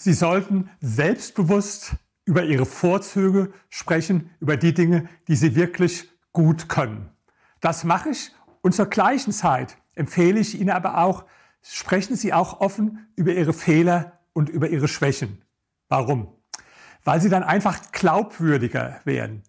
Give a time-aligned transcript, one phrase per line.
[0.00, 1.92] Sie sollten selbstbewusst
[2.24, 7.10] über Ihre Vorzüge sprechen, über die Dinge, die Sie wirklich gut können.
[7.60, 8.32] Das mache ich
[8.62, 11.26] und zur gleichen Zeit empfehle ich Ihnen aber auch,
[11.60, 15.42] sprechen Sie auch offen über Ihre Fehler und über Ihre Schwächen.
[15.90, 16.28] Warum?
[17.04, 19.42] Weil Sie dann einfach glaubwürdiger werden.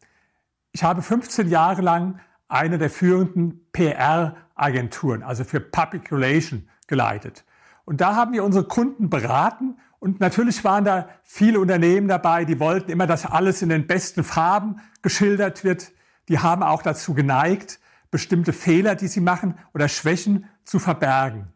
[0.74, 7.46] Ich habe 15 Jahre lang eine der führenden PR-Agenturen, also für Public Relation, geleitet.
[7.86, 12.60] Und da haben wir unsere Kunden beraten und natürlich waren da viele Unternehmen dabei, die
[12.60, 15.92] wollten immer, dass alles in den besten Farben geschildert wird.
[16.28, 21.54] Die haben auch dazu geneigt, bestimmte Fehler, die sie machen oder Schwächen zu verbergen.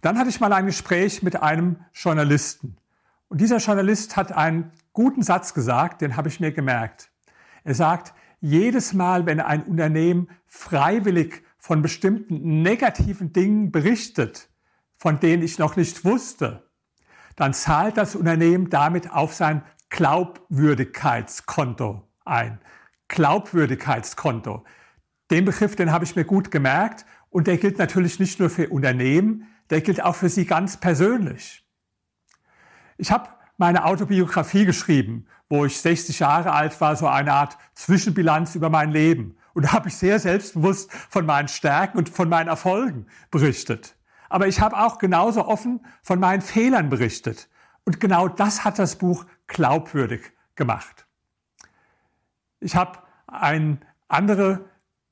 [0.00, 2.76] Dann hatte ich mal ein Gespräch mit einem Journalisten.
[3.26, 7.10] Und dieser Journalist hat einen guten Satz gesagt, den habe ich mir gemerkt.
[7.64, 14.50] Er sagt, jedes Mal, wenn ein Unternehmen freiwillig von bestimmten negativen Dingen berichtet,
[14.96, 16.65] von denen ich noch nicht wusste,
[17.36, 22.58] dann zahlt das Unternehmen damit auf sein Glaubwürdigkeitskonto ein.
[23.08, 24.64] Glaubwürdigkeitskonto.
[25.30, 28.68] Den Begriff, den habe ich mir gut gemerkt und der gilt natürlich nicht nur für
[28.68, 31.64] Unternehmen, der gilt auch für Sie ganz persönlich.
[32.98, 38.54] Ich habe meine Autobiografie geschrieben, wo ich 60 Jahre alt war, so eine Art Zwischenbilanz
[38.54, 39.36] über mein Leben.
[39.54, 43.96] Und da habe ich sehr selbstbewusst von meinen Stärken und von meinen Erfolgen berichtet.
[44.28, 47.48] Aber ich habe auch genauso offen von meinen Fehlern berichtet.
[47.84, 51.06] Und genau das hat das Buch glaubwürdig gemacht.
[52.60, 54.64] Ich habe eine andere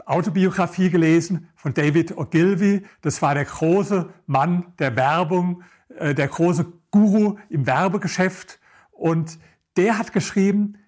[0.06, 2.84] Autobiografie gelesen von David Ogilvy.
[3.00, 5.62] Das war der große Mann der Werbung,
[5.96, 8.58] äh, der große Guru im Werbegeschäft.
[8.90, 9.38] Und
[9.76, 10.78] der hat geschrieben,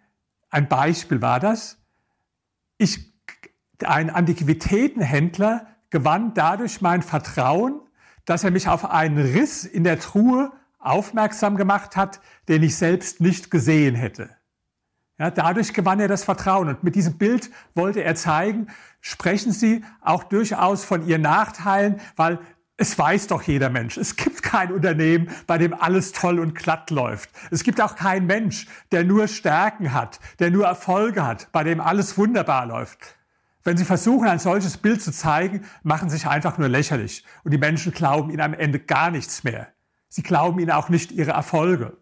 [0.51, 1.79] ein Beispiel war das,
[2.79, 3.13] ich,
[3.85, 7.81] ein Antiquitätenhändler gewann dadurch mein Vertrauen,
[8.27, 13.21] dass er mich auf einen Riss in der Truhe aufmerksam gemacht hat, den ich selbst
[13.21, 14.31] nicht gesehen hätte.
[15.19, 16.69] Ja, dadurch gewann er das Vertrauen.
[16.69, 18.67] Und mit diesem Bild wollte er zeigen,
[19.01, 22.39] sprechen Sie auch durchaus von Ihren Nachteilen, weil
[22.77, 23.97] es weiß doch jeder Mensch.
[23.97, 27.31] Es gibt kein Unternehmen, bei dem alles toll und glatt läuft.
[27.51, 31.81] Es gibt auch keinen Mensch, der nur Stärken hat, der nur Erfolge hat, bei dem
[31.81, 33.17] alles wunderbar läuft.
[33.67, 37.25] Wenn Sie versuchen, ein solches Bild zu zeigen, machen Sie sich einfach nur lächerlich.
[37.43, 39.67] Und die Menschen glauben Ihnen am Ende gar nichts mehr.
[40.09, 41.97] Sie glauben Ihnen auch nicht Ihre Erfolge.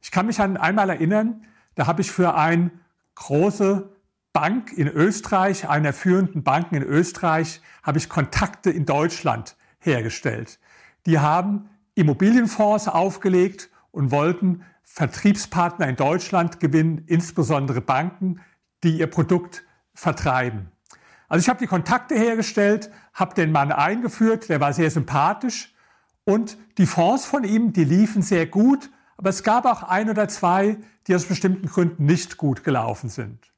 [0.00, 1.42] Ich kann mich an einmal erinnern,
[1.74, 2.70] da habe ich für eine
[3.16, 3.92] große
[4.32, 10.60] Bank in Österreich, einer führenden Banken in Österreich, habe ich Kontakte in Deutschland hergestellt.
[11.06, 18.40] Die haben Immobilienfonds aufgelegt und wollten Vertriebspartner in Deutschland gewinnen, insbesondere Banken,
[18.84, 19.64] die ihr Produkt
[19.98, 20.70] vertreiben.
[21.28, 25.74] Also ich habe die Kontakte hergestellt, habe den Mann eingeführt, der war sehr sympathisch
[26.24, 30.28] und die Fonds von ihm, die liefen sehr gut aber es gab auch ein oder
[30.28, 33.52] zwei, die aus bestimmten Gründen nicht gut gelaufen sind.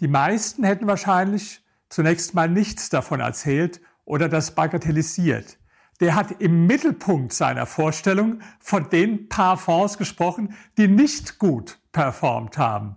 [0.00, 5.58] Die meisten hätten wahrscheinlich zunächst mal nichts davon erzählt oder das bagatellisiert.
[6.00, 12.58] Der hat im Mittelpunkt seiner Vorstellung von den paar Fonds gesprochen, die nicht gut performt
[12.58, 12.96] haben,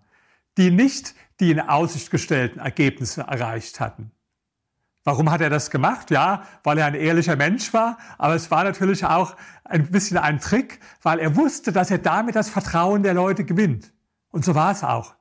[0.60, 4.12] die nicht die in Aussicht gestellten Ergebnisse erreicht hatten.
[5.06, 6.12] Warum hat er das gemacht?
[6.12, 10.40] Ja, weil er ein ehrlicher Mensch war, aber es war natürlich auch ein bisschen ein
[10.40, 13.94] Trick, weil er wusste, dass er damit das Vertrauen der Leute gewinnt.
[14.32, 15.16] Und so war es auch.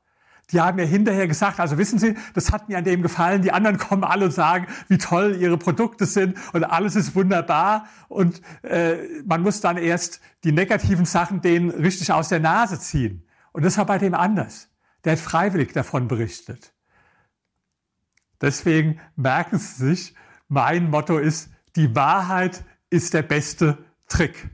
[0.50, 3.43] Die haben mir hinterher gesagt, also wissen Sie, das hat mir an dem gefallen.
[3.43, 7.87] Die anderen kommen alle und sagen, wie toll ihre Produkte sind und alles ist wunderbar.
[8.09, 13.25] Und äh, man muss dann erst die negativen Sachen denen richtig aus der Nase ziehen.
[13.53, 14.69] Und das war bei dem anders.
[15.08, 16.74] Der freiwillig davon berichtet.
[18.42, 20.14] Deswegen merken Sie sich,
[20.48, 24.50] mein Motto ist, die Wahrheit ist der beste Trick.